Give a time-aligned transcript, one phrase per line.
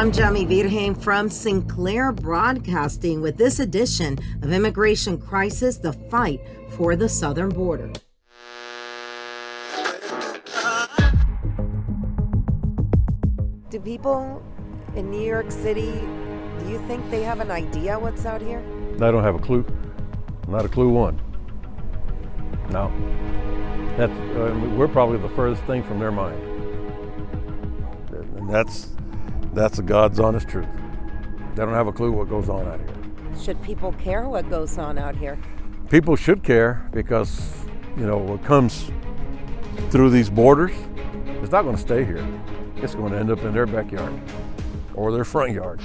[0.00, 6.96] I'm Yami Virgin from Sinclair Broadcasting with this edition of Immigration Crisis The Fight for
[6.96, 7.92] the Southern Border.
[13.68, 14.42] Do people
[14.96, 15.92] in New York City,
[16.60, 18.64] do you think they have an idea what's out here?
[19.02, 19.66] I don't have a clue.
[20.48, 21.20] Not a clue one.
[22.70, 22.90] No.
[23.98, 26.40] That's, uh, we're probably the furthest thing from their mind.
[28.38, 28.96] And that's,
[29.52, 30.68] that's the God's honest truth.
[31.54, 32.94] They don't have a clue what goes on out here.
[33.42, 35.38] Should people care what goes on out here?
[35.88, 37.64] People should care because,
[37.96, 38.90] you know, what comes
[39.90, 40.72] through these borders,
[41.42, 42.24] it's not going to stay here.
[42.76, 44.18] It's going to end up in their backyard
[44.94, 45.80] or their front yard.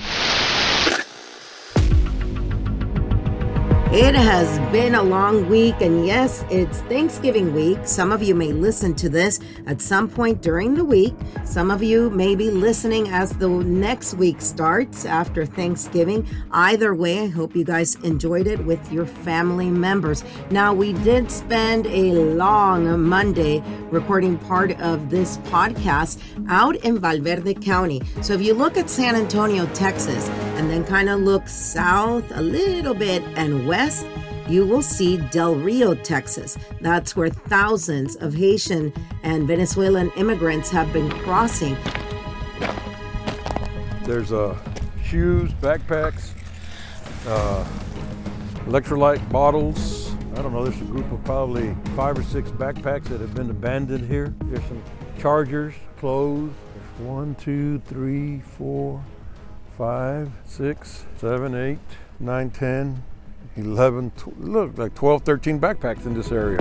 [3.98, 7.80] It has been a long week, and yes, it's Thanksgiving week.
[7.86, 11.14] Some of you may listen to this at some point during the week.
[11.45, 16.28] Some of you may be listening as the next week starts after Thanksgiving.
[16.52, 20.25] Either way, I hope you guys enjoyed it with your family members.
[20.52, 27.20] Now, we did spend a long Monday recording part of this podcast out in Val
[27.22, 28.02] Verde County.
[28.22, 32.42] So if you look at San Antonio, Texas, and then kind of look south a
[32.42, 34.06] little bit and west,
[34.48, 36.58] you will see Del Rio, Texas.
[36.81, 41.76] That's where thousands of Haitian and Venezuelan immigrants have been crossing.
[44.03, 44.56] There's uh,
[45.03, 46.31] shoes, backpacks,
[47.28, 47.66] uh,
[48.66, 50.14] electrolyte bottles.
[50.36, 53.50] I don't know, there's a group of probably five or six backpacks that have been
[53.50, 54.33] abandoned here.
[54.45, 54.83] There's some
[55.17, 56.52] chargers, clothes.
[56.73, 59.03] There's one, two, three, four,
[59.78, 61.80] five, six, seven, eight,
[62.20, 63.04] nine, ten,
[63.58, 66.59] 11, look, like 12, 13 backpacks in this area.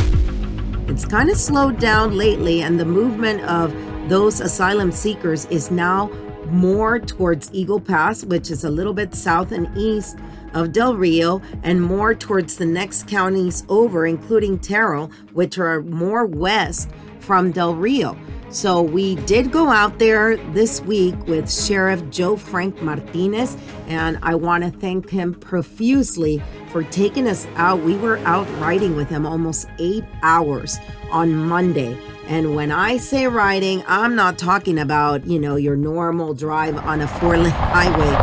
[0.89, 3.73] It's kind of slowed down lately, and the movement of
[4.09, 6.09] those asylum seekers is now
[6.47, 10.19] more towards Eagle Pass, which is a little bit south and east
[10.53, 16.27] of Del Rio, and more towards the next counties over, including Terrell, which are more
[16.27, 16.91] west
[17.21, 18.17] from Del Rio.
[18.54, 23.56] So we did go out there this week with Sheriff Joe Frank Martinez,
[23.88, 27.81] and I want to thank him profusely for taking us out.
[27.81, 30.78] We were out riding with him almost eight hours
[31.10, 31.98] on Monday.
[32.28, 37.00] And when I say riding, I'm not talking about, you know, your normal drive on
[37.00, 38.14] a four lane highway.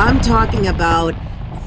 [0.00, 1.14] I'm talking about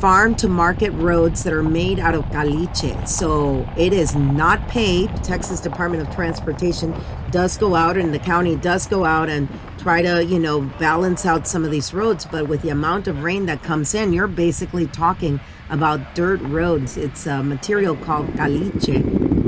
[0.02, 3.08] farm to market roads that are made out of caliche.
[3.08, 5.24] So it is not paved.
[5.24, 6.96] Texas Department of Transportation
[7.30, 9.48] does go out and the county does go out and
[9.78, 12.26] try to, you know, balance out some of these roads.
[12.26, 16.98] But with the amount of rain that comes in, you're basically talking about dirt roads.
[16.98, 19.41] It's a material called caliche.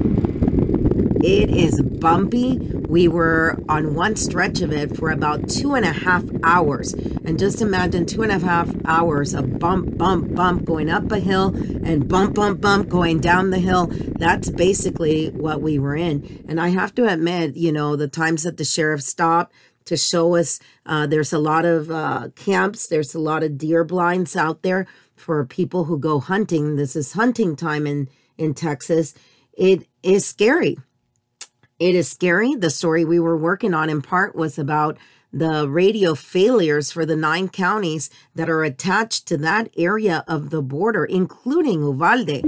[1.23, 2.57] It is bumpy.
[2.57, 6.91] We were on one stretch of it for about two and a half hours.
[6.93, 11.19] And just imagine two and a half hours of bump, bump, bump going up a
[11.19, 13.87] hill and bump, bump, bump going down the hill.
[13.87, 16.43] That's basically what we were in.
[16.49, 19.53] And I have to admit, you know, the times that the sheriff stopped,
[19.85, 23.85] to show us uh, there's a lot of uh, camps, there's a lot of deer
[23.85, 26.75] blinds out there for people who go hunting.
[26.75, 29.13] This is hunting time in in Texas.
[29.53, 30.77] It is scary.
[31.83, 32.55] It is scary.
[32.55, 34.97] The story we were working on in part was about
[35.33, 40.61] the radio failures for the nine counties that are attached to that area of the
[40.61, 42.45] border, including Uvalde.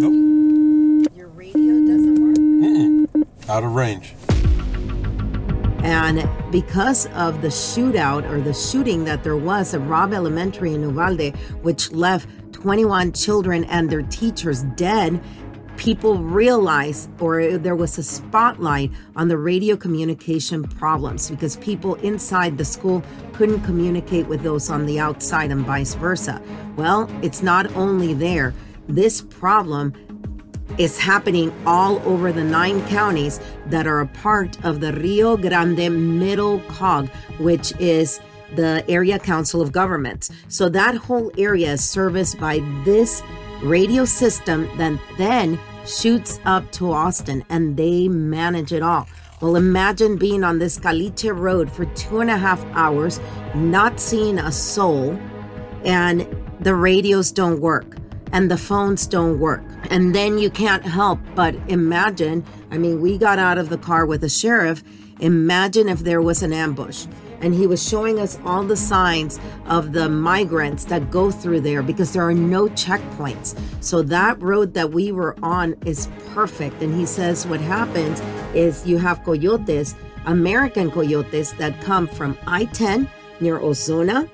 [0.00, 1.06] Nope.
[1.14, 2.38] Your radio doesn't work?
[2.38, 3.24] Mm-mm.
[3.48, 4.16] Out of range.
[5.84, 10.82] And because of the shootout or the shooting that there was at Robb Elementary in
[10.82, 15.22] Uvalde, which left 21 children and their teachers dead,
[15.76, 22.56] people realized or there was a spotlight on the radio communication problems because people inside
[22.58, 23.02] the school
[23.32, 26.40] couldn't communicate with those on the outside and vice versa.
[26.76, 28.54] Well, it's not only there.
[28.88, 29.92] This problem
[30.78, 36.18] is happening all over the nine counties that are a part of the Rio Grande
[36.18, 38.20] Middle COG, which is
[38.56, 40.30] the Area Council of Governments.
[40.48, 43.22] So that whole area is serviced by this
[43.64, 49.08] radio system that then shoots up to Austin and they manage it all.
[49.40, 53.20] Well, imagine being on this Caliche road for two and a half hours,
[53.54, 55.18] not seeing a soul,
[55.84, 56.26] and
[56.60, 57.96] the radios don't work
[58.32, 59.62] and the phones don't work.
[59.90, 62.44] And then you can't help but imagine
[62.74, 64.82] I mean, we got out of the car with a sheriff.
[65.20, 67.06] Imagine if there was an ambush
[67.44, 71.82] and he was showing us all the signs of the migrants that go through there
[71.82, 73.54] because there are no checkpoints.
[73.84, 76.80] So that road that we were on is perfect.
[76.80, 78.22] And he says what happens
[78.54, 79.94] is you have coyotes
[80.24, 83.10] American coyotes that come from I 10
[83.40, 84.26] near Ozona.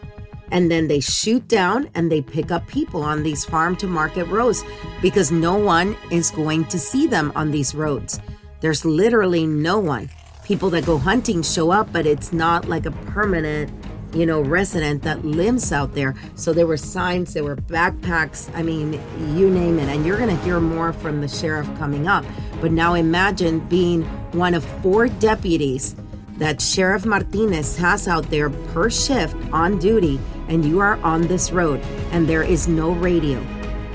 [0.52, 4.26] And then they shoot down and they pick up people on these farm to market
[4.26, 4.62] roads
[5.02, 8.20] because no one is going to see them on these roads.
[8.60, 10.10] There's literally no one.
[10.50, 13.70] People that go hunting show up, but it's not like a permanent
[14.12, 16.16] you know, resident that lives out there.
[16.34, 18.94] So there were signs, there were backpacks, I mean,
[19.38, 19.88] you name it.
[19.88, 22.24] And you're going to hear more from the sheriff coming up.
[22.60, 24.02] But now imagine being
[24.32, 25.94] one of four deputies
[26.38, 30.18] that Sheriff Martinez has out there per shift on duty,
[30.48, 31.78] and you are on this road,
[32.10, 33.38] and there is no radio,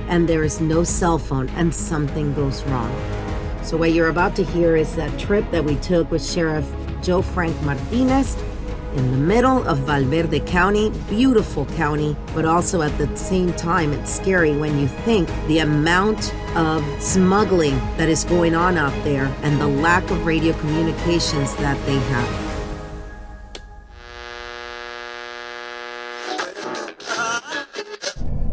[0.07, 3.14] and there is no cell phone, and something goes wrong.
[3.65, 6.71] So, what you're about to hear is that trip that we took with Sheriff
[7.01, 8.37] Joe Frank Martinez
[8.95, 13.91] in the middle of Val Verde County, beautiful county, but also at the same time,
[13.91, 19.25] it's scary when you think the amount of smuggling that is going on out there
[19.41, 22.45] and the lack of radio communications that they have.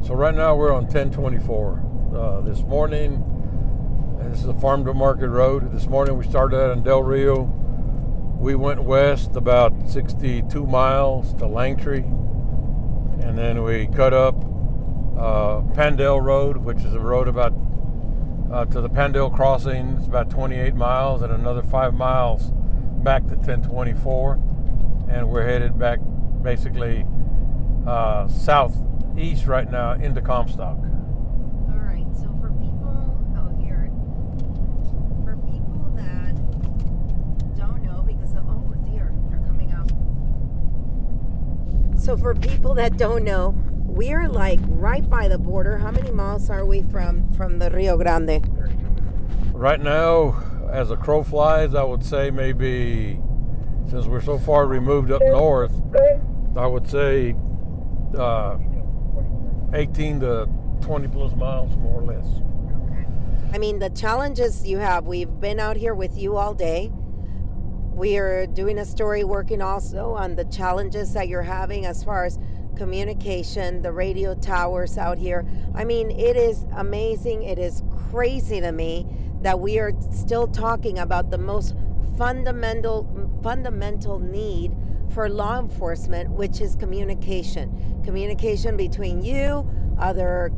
[0.06, 1.90] So right now we're on 1024.
[2.14, 3.41] Uh, this morning,
[4.32, 5.70] this is a farm to market road.
[5.72, 7.44] This morning we started out in Del Rio
[8.42, 12.02] we went west about 62 miles to Langtry,
[13.22, 14.34] and then we cut up
[15.16, 17.52] uh, Pandale Road, which is a road about
[18.52, 19.96] uh, to the Pandale crossing.
[19.98, 22.50] It's about 28 miles, and another five miles
[23.04, 24.40] back to 1024,
[25.08, 26.00] and we're headed back
[26.42, 27.06] basically
[27.86, 30.78] uh, southeast right now into Comstock.
[42.02, 43.50] So, for people that don't know,
[43.86, 45.78] we are like right by the border.
[45.78, 48.44] How many miles are we from from the Rio Grande?
[49.52, 50.34] Right now,
[50.68, 53.20] as a crow flies, I would say maybe
[53.88, 55.80] since we're so far removed up north,
[56.56, 57.36] I would say
[58.18, 58.58] uh,
[59.72, 60.48] 18 to
[60.80, 62.26] 20 plus miles, more or less.
[63.54, 66.90] I mean, the challenges you have, we've been out here with you all day
[67.94, 72.24] we are doing a story working also on the challenges that you're having as far
[72.24, 72.38] as
[72.76, 75.46] communication, the radio towers out here.
[75.74, 77.42] I mean, it is amazing.
[77.42, 79.06] It is crazy to me
[79.42, 81.74] that we are still talking about the most
[82.16, 83.06] fundamental
[83.42, 84.72] fundamental need
[85.12, 88.02] for law enforcement, which is communication.
[88.04, 89.68] Communication between you,
[89.98, 90.50] other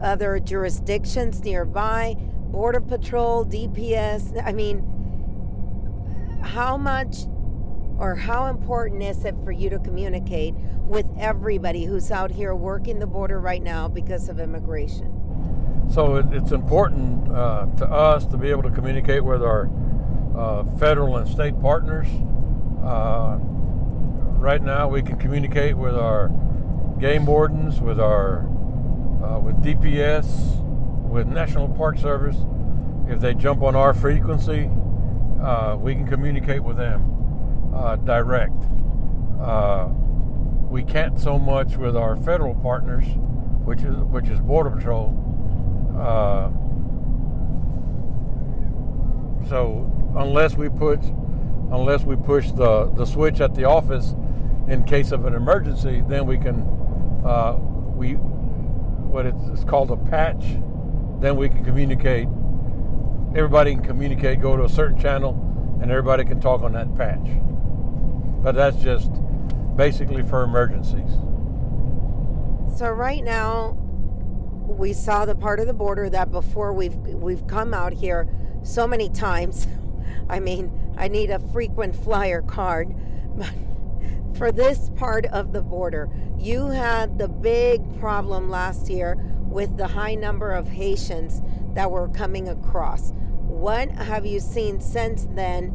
[0.00, 2.16] other jurisdictions nearby,
[2.50, 4.42] border patrol, DPS.
[4.44, 5.01] I mean,
[6.42, 7.26] how much
[7.98, 12.98] or how important is it for you to communicate with everybody who's out here working
[12.98, 15.88] the border right now because of immigration?
[15.92, 19.70] So it, it's important uh, to us to be able to communicate with our
[20.36, 22.08] uh, federal and state partners.
[22.82, 26.28] Uh, right now, we can communicate with our
[26.98, 28.46] game wardens, with our
[29.22, 30.60] uh, with DPS,
[31.08, 32.36] with National Park Service.
[33.08, 34.70] If they jump on our frequency,
[35.42, 38.62] uh, we can communicate with them uh, direct.
[39.40, 39.88] Uh,
[40.70, 43.04] we can't so much with our federal partners,
[43.64, 45.18] which is which is Border Patrol.
[45.98, 46.50] Uh,
[49.48, 51.00] so unless we put
[51.72, 54.14] unless we push the, the switch at the office
[54.68, 56.62] in case of an emergency, then we can
[57.24, 57.56] uh,
[57.96, 60.44] we what it's called a patch.
[61.20, 62.28] Then we can communicate
[63.34, 67.26] everybody can communicate, go to a certain channel, and everybody can talk on that patch.
[68.42, 69.10] But that's just
[69.76, 71.10] basically for emergencies.
[72.76, 73.72] So right now,
[74.66, 78.28] we saw the part of the border that before we've we've come out here
[78.62, 79.66] so many times.
[80.28, 82.94] I mean, I need a frequent flyer card.
[83.36, 83.52] But
[84.36, 89.86] for this part of the border, you had the big problem last year with the
[89.86, 91.40] high number of Haitians
[91.74, 93.12] that were coming across.
[93.62, 95.70] What have you seen since then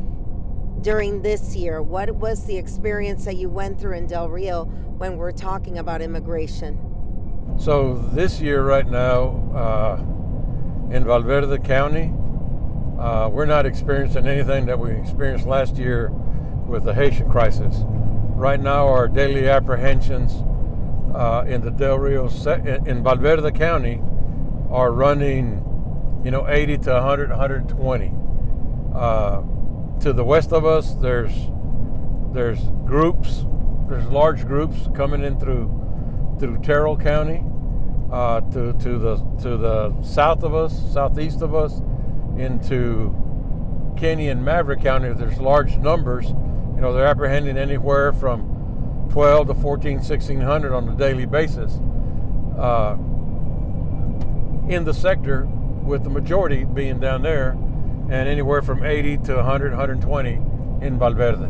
[0.82, 1.82] during this year?
[1.82, 6.02] What was the experience that you went through in Del Rio when we're talking about
[6.02, 6.78] immigration?
[7.58, 12.14] So, this year, right now, uh, in Val Verde County,
[13.00, 16.10] uh, we're not experiencing anything that we experienced last year
[16.68, 17.84] with the Haitian crisis.
[18.36, 20.34] Right now, our daily apprehensions
[21.16, 22.28] uh, in the Del Rio,
[22.86, 24.02] in Val Verde County,
[24.70, 25.64] are running
[26.28, 28.14] you know, 80 to 100, 120.
[28.94, 29.42] Uh,
[30.02, 31.32] to the west of us, there's
[32.34, 33.46] there's groups,
[33.88, 35.72] there's large groups coming in through
[36.38, 37.46] through Terrell County.
[38.12, 41.80] Uh, to to the to the south of us, southeast of us,
[42.38, 43.16] into
[43.96, 45.14] Kinney and Maverick County.
[45.14, 46.26] There's large numbers
[46.76, 51.80] You know, they're apprehending anywhere from 12 to 14, 1600 on a daily basis
[52.60, 52.98] uh,
[54.68, 55.48] in the sector,
[55.88, 57.52] with the majority being down there,
[58.10, 60.34] and anywhere from 80 to 100, 120
[60.86, 61.50] in Val Verde.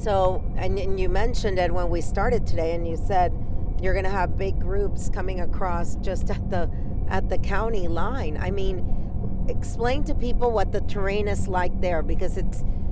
[0.00, 3.32] So, and, and you mentioned it when we started today, and you said
[3.80, 6.70] you're going to have big groups coming across just at the
[7.08, 8.38] at the county line.
[8.40, 12.46] I mean, explain to people what the terrain is like there because it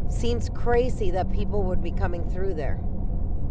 [0.09, 2.81] seems crazy that people would be coming through there.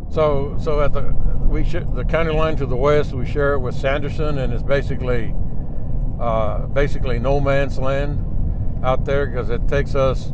[0.09, 1.01] So, so at the
[1.47, 4.63] we sh- the county line to the west, we share it with Sanderson, and it's
[4.63, 5.33] basically
[6.19, 8.25] uh, basically no man's land
[8.83, 10.31] out there because it takes us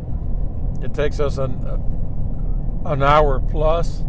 [0.82, 1.52] it takes us an
[2.84, 4.04] an hour plus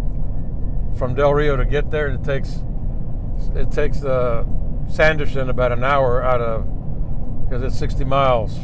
[0.98, 2.64] from Del Rio to get there, and it takes
[3.56, 4.46] it takes uh,
[4.90, 6.66] Sanderson about an hour out of
[7.44, 8.58] because it's 60 miles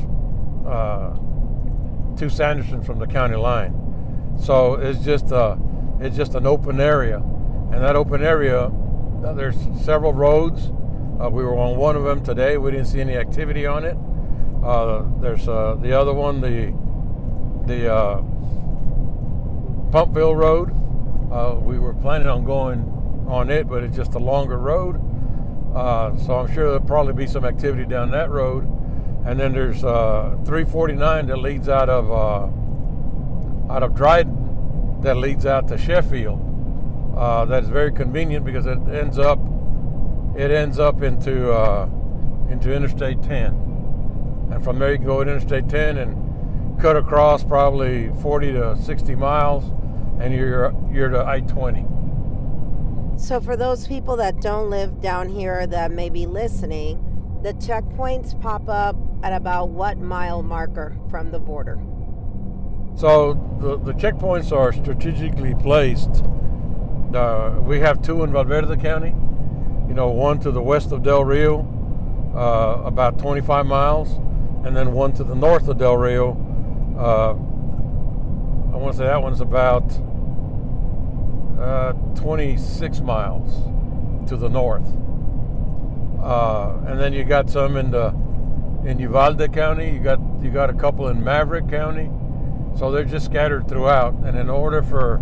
[0.67, 1.15] uh,
[2.17, 4.35] to Sanderson from the county line.
[4.39, 5.55] So it's just uh,
[5.99, 8.71] it's just an open area, and that open area
[9.23, 10.71] uh, there's several roads.
[11.23, 12.57] Uh, we were on one of them today.
[12.57, 13.95] We didn't see any activity on it.
[14.63, 16.73] Uh, there's uh, the other one, the
[17.65, 17.87] the
[19.91, 20.71] Pumpville Road.
[21.63, 24.99] we were planning on going on it, but it's just a longer road.
[25.73, 28.65] Uh, so I'm sure there'll probably be some activity down that road.
[29.25, 35.45] And then there's uh, 349 that leads out of uh, out of Dryden, that leads
[35.45, 36.39] out to Sheffield.
[37.17, 39.39] Uh, that is very convenient because it ends up
[40.35, 41.89] it ends up into uh,
[42.49, 47.43] into Interstate 10, and from there you can go to Interstate 10 and cut across
[47.43, 49.63] probably 40 to 60 miles,
[50.19, 51.93] and you're you're to I-20.
[53.19, 58.39] So, for those people that don't live down here that may be listening, the checkpoints
[58.41, 61.79] pop up at about what mile marker from the border?
[62.95, 66.23] So, the, the checkpoints are strategically placed.
[67.15, 69.15] Uh, we have two in Val Verde County,
[69.87, 71.61] you know, one to the west of Del Rio,
[72.35, 74.17] uh, about 25 miles,
[74.65, 76.31] and then one to the north of Del Rio.
[76.97, 77.33] Uh,
[78.73, 79.83] I want to say that one's about
[81.59, 83.51] uh, 26 miles
[84.29, 84.87] to the north.
[86.21, 88.07] Uh, and then you got some in the
[88.85, 89.91] in Uvalde County.
[89.91, 92.09] You got you got a couple in Maverick County.
[92.77, 94.13] So they're just scattered throughout.
[94.23, 95.21] And in order for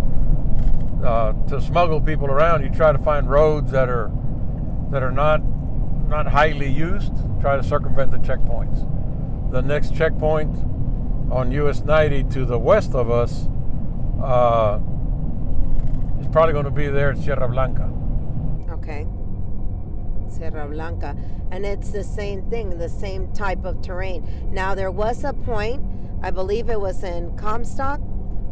[1.04, 4.12] uh, to smuggle people around, you try to find roads that are
[4.92, 5.42] that are not
[6.08, 7.14] not highly used.
[7.40, 9.52] Try to circumvent the checkpoints.
[9.52, 10.56] The next checkpoint
[11.32, 13.48] on US 90 to the west of us
[14.22, 14.80] uh,
[16.20, 17.90] is probably going to be there at Sierra Blanca.
[18.70, 19.08] Okay.
[20.30, 21.16] Sierra Blanca.
[21.52, 24.28] And it's the same thing, the same type of terrain.
[24.52, 25.84] Now, there was a point,
[26.22, 28.00] I believe it was in Comstock,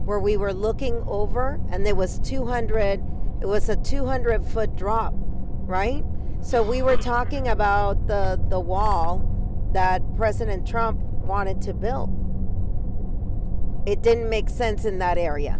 [0.05, 3.03] where we were looking over and there was 200,
[3.41, 6.03] it was a 200 foot drop, right?
[6.41, 12.15] So we were talking about the, the wall that President Trump wanted to build.
[13.85, 15.59] It didn't make sense in that area.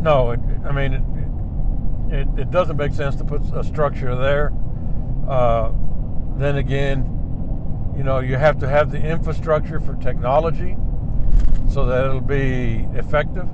[0.00, 4.52] No, it, I mean, it, it, it, doesn't make sense to put a structure there.
[5.28, 5.72] Uh,
[6.36, 7.04] then again,
[7.96, 10.76] you know, you have to have the infrastructure for technology
[11.68, 13.48] so that it'll be effective.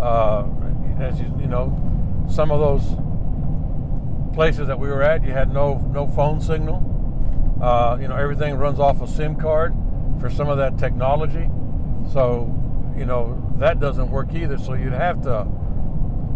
[0.00, 0.46] Uh,
[0.98, 2.96] as you, you know, some of those
[4.38, 6.78] places that we were at, you had no no phone signal.
[7.60, 9.74] Uh, you know, everything runs off a SIM card
[10.20, 11.50] for some of that technology.
[12.12, 12.46] So,
[12.96, 14.56] you know, that doesn't work either.
[14.56, 15.44] So you'd have to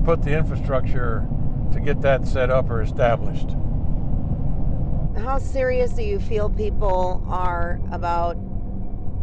[0.05, 1.25] put the infrastructure
[1.73, 3.51] to get that set up or established.
[5.17, 8.35] How serious do you feel people are about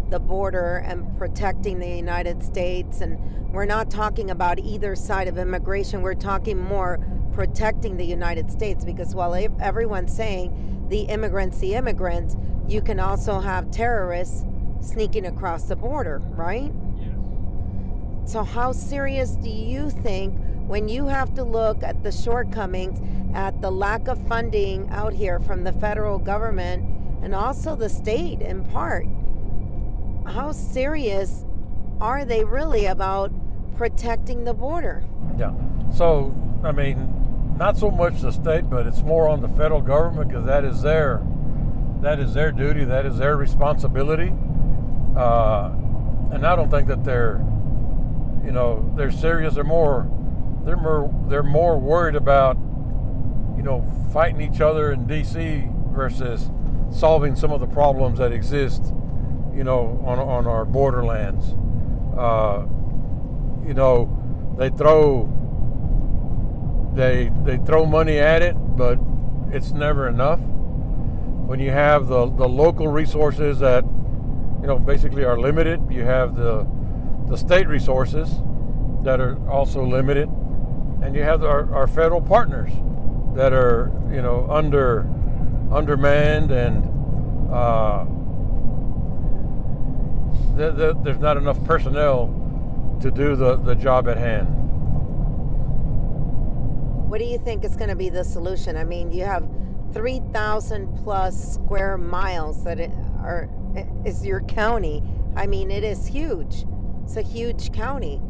[0.10, 3.02] the border and protecting the United States?
[3.02, 3.20] And
[3.52, 8.84] we're not talking about either side of immigration, we're talking more protecting the United States
[8.84, 12.36] because while everyone's saying the immigrant's the immigrant,
[12.68, 14.46] you can also have terrorists
[14.82, 16.72] sneaking across the border, right?
[16.98, 18.32] Yes.
[18.32, 23.00] So, how serious do you think when you have to look at the shortcomings,
[23.34, 26.86] at the lack of funding out here from the federal government
[27.24, 29.06] and also the state in part,
[30.26, 31.46] how serious
[32.00, 33.32] are they really about
[33.76, 35.04] protecting the border?
[35.38, 35.54] Yeah.
[35.94, 37.19] So, I mean,
[37.60, 40.82] not so much the state, but it's more on the federal government because that is
[40.82, 41.22] their
[42.02, 44.34] that is their duty, that is their responsibility.
[45.14, 45.72] Uh,
[46.32, 47.46] and I don't think that they're,
[48.46, 49.56] you know, they're serious.
[49.56, 50.10] They're more
[50.64, 52.56] they're more they're more worried about
[53.58, 55.68] you know fighting each other in D.C.
[55.90, 56.50] versus
[56.90, 58.94] solving some of the problems that exist
[59.54, 61.56] you know on on our borderlands.
[62.18, 62.66] Uh,
[63.68, 65.30] you know, they throw
[67.00, 69.00] they they throw money at it, but
[69.52, 70.42] it's never enough.
[71.48, 73.86] When you have the, the local resources that
[74.62, 76.68] you know basically are limited, you have the
[77.28, 78.30] the state resources
[79.04, 80.28] that are also limited,
[81.02, 82.72] and you have our, our federal partners
[83.34, 85.08] that are you know under
[85.72, 86.84] undermanned and
[87.50, 88.04] uh,
[90.58, 92.36] th- th- there's not enough personnel
[93.00, 94.59] to do the, the job at hand.
[97.10, 98.78] What do you think is going to be the solution?
[98.78, 99.50] I mean, you have
[99.94, 102.80] 3,000 plus square miles that
[103.24, 103.50] are
[104.06, 105.02] is your county.
[105.36, 106.66] I mean, it is huge.
[107.04, 108.22] It's a huge county.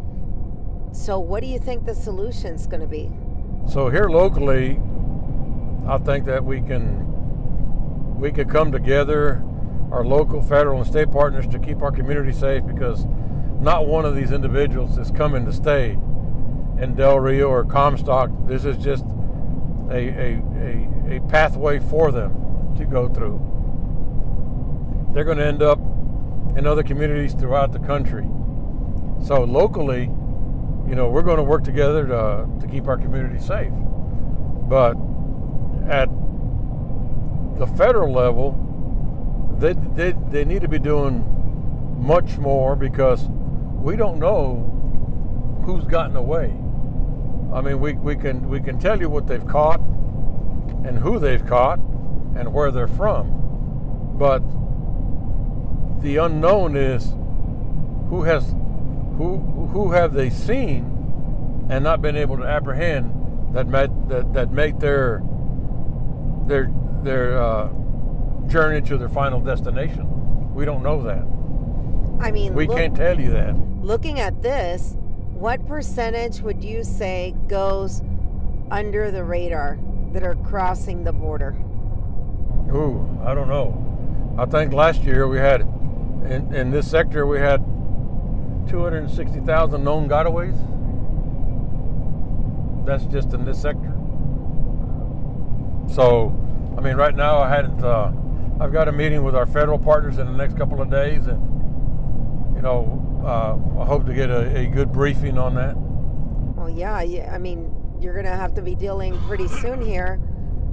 [0.94, 3.12] So, what do you think the solution is going to be?
[3.68, 4.80] So here locally,
[5.86, 9.44] I think that we can we could come together,
[9.92, 13.06] our local, federal, and state partners, to keep our community safe because
[13.60, 15.98] not one of these individuals is coming to stay
[16.80, 18.30] in Del Rio or Comstock.
[18.46, 19.06] This is just
[19.90, 23.46] a, a, a, a pathway for them to go through.
[25.14, 25.80] They're going to end up
[26.58, 28.28] in other communities throughout the country.
[29.26, 30.04] So locally,
[30.88, 33.74] you know, we're going to work together to, to keep our community safe.
[34.70, 34.96] But
[35.88, 36.10] at
[37.58, 38.56] the federal level,
[39.60, 41.26] they, they, they need to be doing
[42.00, 44.66] much more because we don't know
[45.66, 46.59] who's gotten away.
[47.54, 49.80] I mean, we, we can we can tell you what they've caught
[50.86, 51.80] and who they've caught
[52.36, 54.40] and where they're from, but
[56.02, 57.16] the unknown is
[58.10, 58.52] who has
[59.18, 59.38] who
[59.72, 64.80] who have they seen and not been able to apprehend that made that, that make
[64.80, 65.22] their
[66.48, 66.72] their
[67.04, 67.70] their uh,
[68.48, 70.54] journey to their final destination.
[70.54, 71.26] We don't know that.
[72.24, 73.56] I mean, we look, can't tell you that.
[73.82, 74.96] Looking at this,
[75.40, 78.02] what percentage would you say goes
[78.72, 79.80] under the radar
[80.12, 81.52] that are crossing the border?
[82.74, 84.36] Ooh, I don't know.
[84.38, 87.64] I think last year we had, in, in this sector, we had
[88.68, 90.58] 260,000 known gotaways.
[92.86, 93.94] That's just in this sector.
[95.88, 96.38] So,
[96.78, 97.82] I mean, right now I hadn't.
[97.82, 98.12] Uh,
[98.60, 102.56] I've got a meeting with our federal partners in the next couple of days, and
[102.56, 105.76] you know, uh, I hope to get a, a, good briefing on that.
[105.76, 107.34] Well, yeah, yeah.
[107.34, 110.20] I mean, you're going to have to be dealing pretty soon here.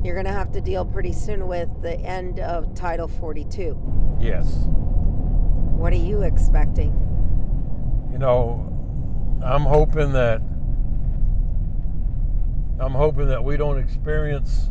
[0.05, 3.77] You're going to have to deal pretty soon with the end of Title 42.
[4.21, 4.47] Yes.
[4.67, 6.93] What are you expecting?
[8.13, 8.73] You know,
[9.45, 10.41] I'm hoping that
[12.79, 14.71] I'm hoping that we don't experience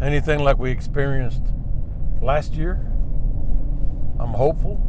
[0.00, 1.42] anything like we experienced
[2.22, 2.80] last year.
[4.18, 4.80] I'm hopeful.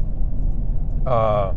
[1.06, 1.54] Uh,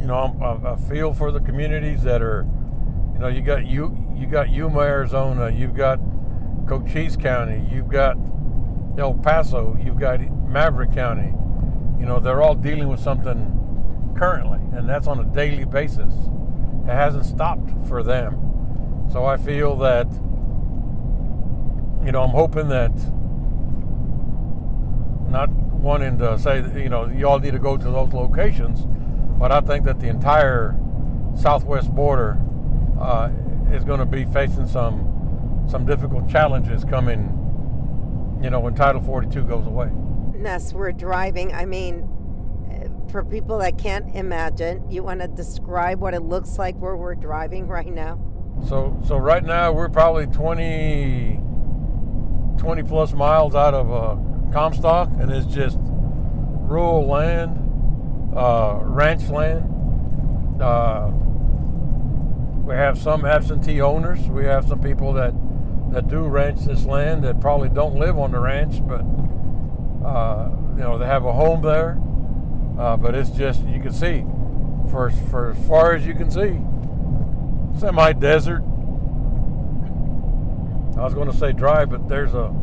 [0.00, 2.46] you know, I'm, i feel for the communities that are,
[3.12, 6.00] you know, you got you you got Yuma, Arizona, you've got
[6.66, 8.16] Cochise County, you've got
[8.98, 11.32] El Paso, you've got Maverick County.
[11.98, 16.12] You know, they're all dealing with something currently, and that's on a daily basis.
[16.84, 19.06] It hasn't stopped for them.
[19.12, 20.06] So I feel that,
[22.04, 22.92] you know, I'm hoping that
[25.30, 28.86] not wanting to say, that, you know, you all need to go to those locations,
[29.40, 30.78] but I think that the entire
[31.34, 32.38] southwest border
[33.00, 33.30] uh,
[33.72, 39.42] is going to be facing some some difficult challenges coming, you know, when Title 42
[39.44, 39.88] goes away.
[40.34, 41.52] Ness, we're driving.
[41.54, 42.08] I mean,
[43.10, 47.14] for people that can't imagine, you want to describe what it looks like where we're
[47.14, 48.18] driving right now?
[48.68, 51.40] So, so right now we're probably 20,
[52.58, 54.16] 20 plus miles out of uh,
[54.52, 57.56] Comstock, and it's just rural land,
[58.34, 60.60] uh, ranch land.
[60.60, 61.10] Uh,
[62.64, 64.20] we have some absentee owners.
[64.28, 65.34] We have some people that
[65.92, 69.00] that do ranch this land that probably don't live on the ranch, but
[70.06, 71.98] uh, you know they have a home there.
[72.78, 74.24] Uh, but it's just you can see
[74.90, 76.60] for for as far as you can see,
[77.80, 78.62] semi-desert.
[80.96, 82.54] I was going to say dry, but there's a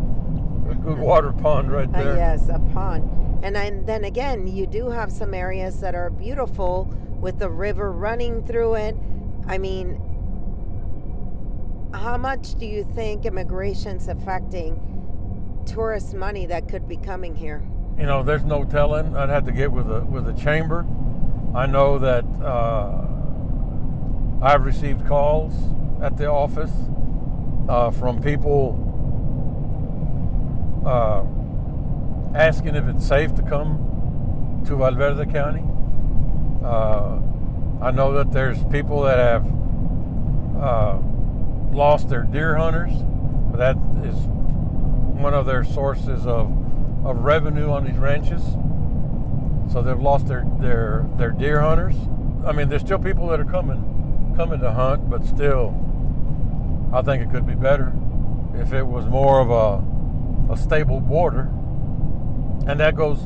[0.70, 2.16] a good water pond right uh, there.
[2.16, 3.27] Yes, a pond.
[3.42, 3.56] And
[3.88, 6.86] then, again, you do have some areas that are beautiful
[7.20, 8.96] with the river running through it.
[9.48, 10.02] I mean,
[11.94, 17.64] how much do you think immigration's affecting tourist money that could be coming here?
[17.98, 19.16] You know, there's no telling.
[19.16, 20.86] I'd have to get with the with the chamber.
[21.56, 23.08] I know that uh,
[24.42, 25.54] I've received calls
[26.02, 26.74] at the office
[27.68, 28.84] uh, from people
[30.86, 31.24] uh,
[32.36, 35.64] asking if it's safe to come to Val Verde County.
[36.64, 37.20] Uh,
[37.82, 39.46] I know that there's people that have
[40.62, 41.00] uh,
[41.72, 42.94] lost their deer hunters.
[43.56, 44.16] That is
[45.18, 46.52] one of their sources of,
[47.06, 48.44] of revenue on these ranches.
[49.72, 51.96] So they've lost their, their, their deer hunters.
[52.46, 55.74] I mean, there's still people that are coming coming to hunt, but still,
[56.94, 57.92] I think it could be better
[58.54, 61.52] if it was more of a, a stable border.
[62.68, 63.20] And that goes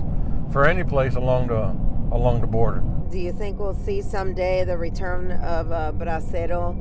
[0.52, 1.76] for any place along the
[2.16, 2.84] along the border.
[3.10, 6.76] Do you think we'll see someday the return of a bracero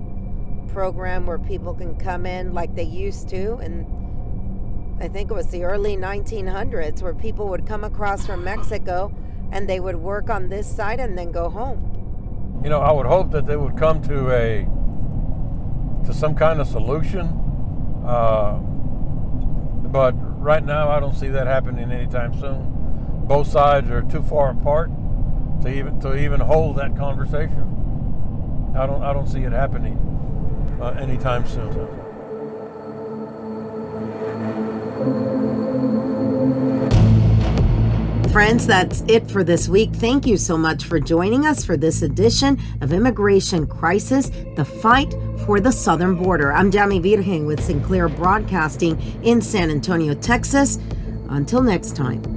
[0.73, 3.55] program where people can come in like they used to?
[3.57, 3.87] And
[5.03, 9.12] I think it was the early 1900s where people would come across from Mexico
[9.51, 12.61] and they would work on this side and then go home.
[12.62, 14.68] You know, I would hope that they would come to a
[16.07, 17.27] to some kind of solution.
[18.05, 18.59] Uh,
[19.88, 23.26] but right now, I don't see that happening anytime soon.
[23.26, 24.90] Both sides are too far apart
[25.62, 28.72] to even to even hold that conversation.
[28.76, 29.98] I don't I don't see it happening
[30.81, 31.87] uh, anytime soon.
[38.32, 39.92] Friends, that's it for this week.
[39.92, 45.12] Thank you so much for joining us for this edition of Immigration Crisis The Fight
[45.44, 46.52] for the Southern Border.
[46.52, 50.78] I'm Yami Virgin with Sinclair Broadcasting in San Antonio, Texas.
[51.28, 52.29] Until next time.